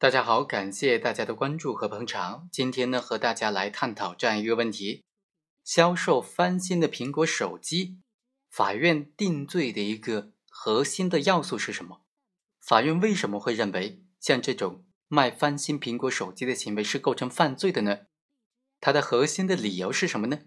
[0.00, 2.48] 大家好，感谢大家的关注和捧场。
[2.50, 5.04] 今天呢，和大家来探讨这样一个问题：
[5.62, 7.98] 销售翻新的苹果手机，
[8.48, 12.00] 法院定罪的一个核心的要素是什么？
[12.58, 17.98] 法院为什么会认为像这种卖翻新苹果手机的行为是构成犯罪的呢？
[18.80, 20.38] 它的核心的理由是什么呢？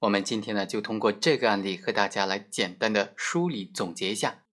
[0.00, 4.43] 我们今天呢，就通过这个案例和大家来简单的梳理总结一下。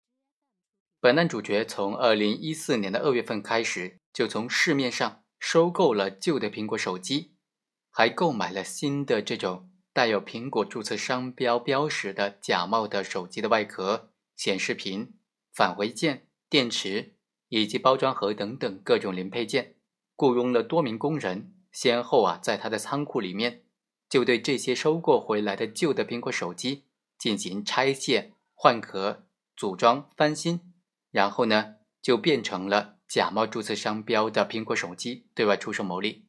[1.02, 7.31] 本案主角从二零一四年的二月份开始，就从市面上收购了旧的苹果手机，
[7.89, 15.16] 还购买了新的这种带有苹果注册商标标识的假冒的手机的外壳、显示屏、
[15.52, 17.16] 返回键、电池
[17.49, 19.77] 以及包装盒等等各种零配件，
[20.16, 23.63] 雇佣了多名工人，先后啊在他的仓库里面，
[24.08, 26.83] 就对这些收购回来的旧的苹果手机
[27.17, 29.23] 进行拆卸、换壳、
[29.58, 30.70] 组装、翻新。
[31.11, 36.25] 然后呢，就变成了假冒注册商标的苹果手机，对外出售牟利。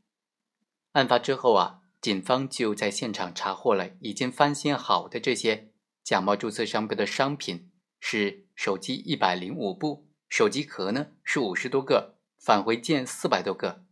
[0.92, 7.70] 案发之后啊，警方就在现场查获了已经翻新好的这些假冒注册商标的商品，
[8.00, 13.84] 是手机一百零五部，手机壳呢是五十多个，返回件四百多个，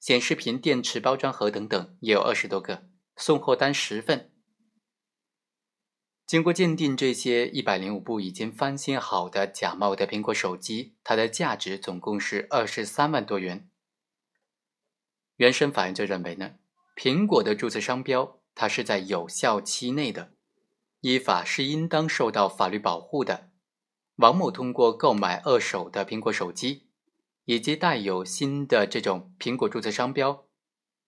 [0.00, 4.31] 显示屏、电池、包装盒等等也有二十多个，送货单十份。
[6.26, 13.68] 经过鉴定，这些一百零五部已经翻新好的假冒的苹果手机，它的价值总共是二十三万多元。
[15.36, 16.52] 原审法院就认为呢，
[16.96, 20.32] 苹果的注册商标它是在有效期内的，
[21.00, 23.50] 依法是应当受到法律保护的。
[24.16, 26.86] 王某通过购买二手的苹果手机，
[27.44, 30.46] 以及带有新的这种苹果注册商标，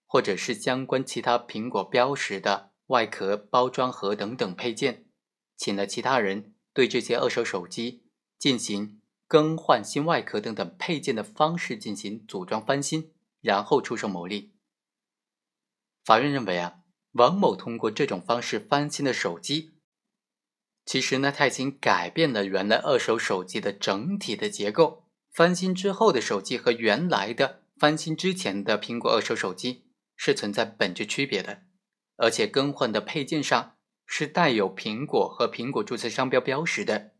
[0.06, 5.03] 或者是相关其他苹果标识的外壳、包装盒等等配件。
[5.64, 8.02] 请了其他人对这些二手手机
[8.38, 14.52] 进行更换新外壳等等配件的方式进行组装翻新，然后出售牟利。
[16.04, 16.80] 法院认为啊，
[17.12, 19.72] 王某通过这种方式翻新的手机，
[20.84, 25.04] 其实呢他已经改变了原来二手手机的整体的结构。
[25.32, 31.62] 翻新之后的手机和原来的翻新之前的苹果二手手机是存在本质区别的，
[32.18, 33.73] 而且更换的配件上。
[34.06, 37.12] 是带有苹果和苹果注册商标标识的，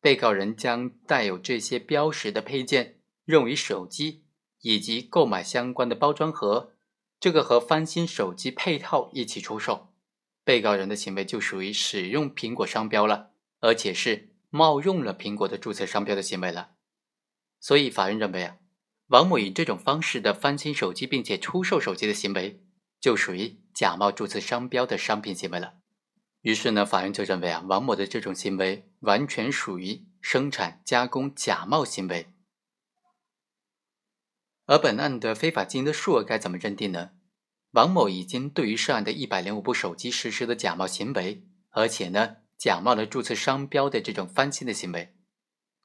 [0.00, 4.24] 被告人将带有这些标识的配件用于手机，
[4.60, 6.74] 以及购买相关的包装盒，
[7.18, 9.92] 这个和翻新手机配套一起出售，
[10.44, 16.72] 被告人的行为就属于使用苹果商标了，而且是冒用了苹果的注册商标的行为了。
[17.60, 18.56] 所以法院认为啊，
[19.08, 22.62] 王某以这种方式的翻新手机并且出售手机的行为，
[23.00, 25.79] 就属于假冒注册商标的商品行为了。
[26.42, 32.28] 于是呢，法院就认为啊，王某的这种行为完全属于生产加工假冒行为。
[34.64, 37.10] 而本案的非法经营的数额该怎么认定呢？
[37.72, 45.14] 王某已经对于涉案的一百零五部手机实施了假冒行为，而且呢，假冒了注册商标的这种翻新的行为。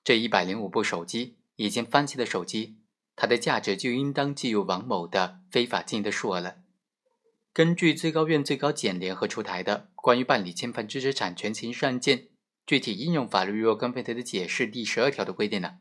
[0.03, 2.79] 这一百零五部手机已经翻新的手机，
[3.15, 6.57] 它的价值就应当计入王某的非法经营的数额了。
[7.55, 12.27] 根据最高院、最高检联合出台的《关于办理侵犯知识产权刑事案件
[12.65, 15.77] 具体应用法律若干问题的解释》第十二条的规定呢，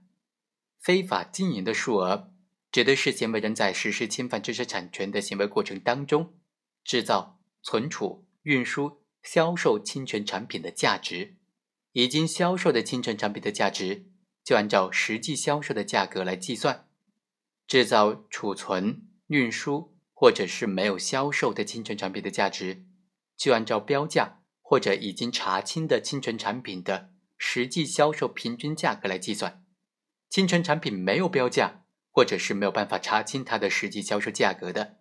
[0.78, 2.32] 非法经营的数额
[2.70, 6.38] 指的是行为人在实施侵犯知识产权的行为过程当中，
[6.84, 11.34] 制造、存储、运输、销售侵权产品的价值，
[11.90, 14.12] 已经销售的侵权产品的价值
[14.44, 16.86] 就按照实际销售的价格来计算，
[17.66, 19.93] 制造、储存、运输。
[20.24, 22.86] 或者是没有销售的侵权产品的价值，
[23.36, 29.62] 就按照标价或者已经查清的侵权产品的实际销售平均价格来计算。
[30.30, 34.96] 侵权产品没有标价，或者是没有办法查清它的实际销售价格的，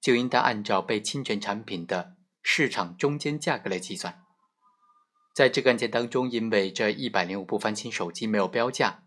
[0.00, 4.22] 就应当按照被侵权产品的市场中间价格来计算。
[5.34, 9.02] 在这个案件当中，因为这一百零五部翻新手机没有标价，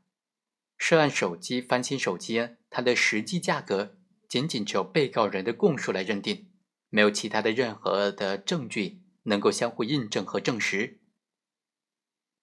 [0.78, 3.97] 涉案手机翻新手机它的实际价格。
[4.28, 6.50] 仅仅只有被告人的供述来认定，
[6.90, 11.00] 没有其他的任何的证据能够相互印证和证实。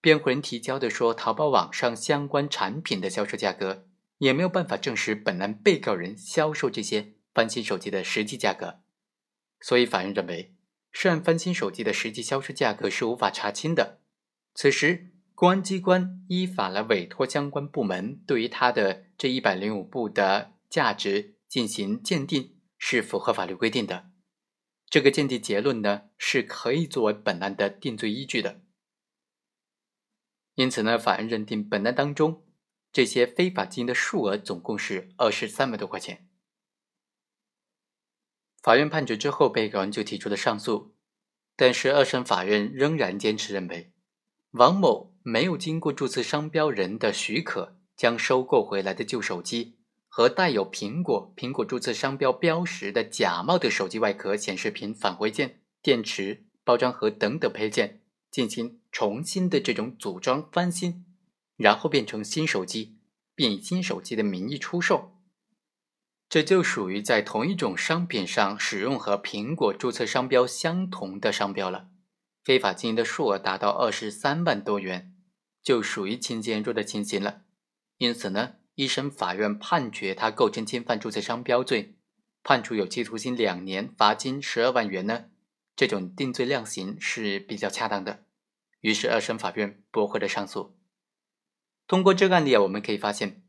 [0.01, 3.87] 辩护人提交的说淘宝网上相关产品的销售价格，
[4.19, 8.81] 也没有办法证实本案被告人销售这些翻新手机的实际价格，
[9.61, 10.55] 所以法院认为
[10.93, 14.01] 涉案翻新手机的实际销售价格是无法查清的。
[14.55, 21.34] 此时，公安机关依法来委托相关部门对于他的这一百零五部的价值。
[21.55, 24.11] 进行鉴定是符合法律规定的，
[24.89, 28.63] 这个鉴定结论呢是可以作为本案的定罪依据的。
[30.57, 32.45] 因此呢，法院认定本案当中
[32.93, 36.29] 这些非法经营的数额总共是二十三万多块钱。
[38.61, 40.97] 法院判决之后，被告人就提出了上诉，
[41.55, 43.93] 但是二审法院仍然坚持认为，
[44.51, 49.79] 王某没有经过注册商标人的许可，将收购回来的旧手机
[50.17, 58.01] 和带有苹果、苹果注册商标标识的假冒的手机外壳、显示屏、返回键、电池、包装盒等等配件
[58.31, 61.05] 进行重新的这种组装翻新，
[61.57, 62.97] 然后变成新手机，
[63.35, 65.17] 并以新手机的名义出售。
[66.29, 71.89] 这就属于在同一种商品上使用和苹果注册商标相同的商标了，
[72.45, 75.13] 非法经营的数额达到二十三万多元，
[75.61, 77.43] 就属于情节严重的情形了。
[77.99, 81.97] 因此呢，一审法院判决他构成侵犯注册商标罪，
[82.43, 85.27] 判处有期徒刑两年，罚金十二万元呢，
[85.77, 88.25] 这种定罪量刑是比较恰当的。
[88.81, 90.77] 于是二审法院驳回了上诉。
[91.87, 93.43] 通过这个案例啊，我们可以发现。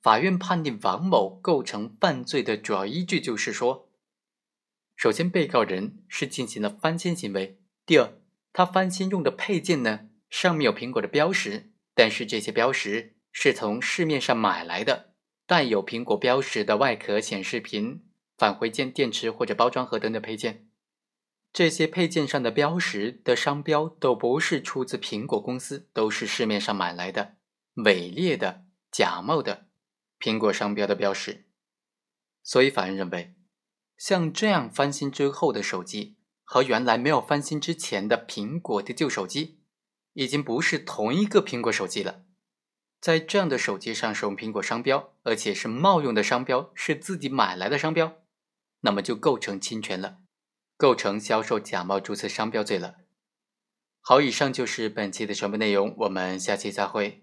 [0.00, 3.88] 法院判定王某构成犯罪的主要依据就是说，
[4.96, 8.18] 首先被告人是进行了翻新行为；第二，
[8.52, 15.14] 他翻新用的配件呢上面有苹果的标识，但是这些标识是从市面上买来的，
[15.46, 18.04] 带有苹果标识的外壳、显示屏、
[18.36, 20.68] 返回键、电池或者包装盒等等配件，
[21.52, 27.36] 这些配件上的标识的商标都不是出自苹果公司，都是市面上买来的
[27.84, 29.66] 伪劣的、假冒的。
[30.20, 31.46] 苹果商标的标识，
[32.44, 33.34] 所以法院认为，
[33.96, 39.62] 像这样翻新之后的手机和原来没有翻新之前的苹果的旧手机，
[40.12, 42.24] 已经不是同一个苹果手机了。
[43.02, 48.14] 在这样的手机上使用苹果商标，而且是冒用的商标，是自己买来的商标，
[48.82, 50.18] 那么就构成侵权了，
[50.76, 52.98] 构成销售假冒注册商标罪了。
[54.00, 57.21] 好，以上就是本期的全部内容，我们下期再会。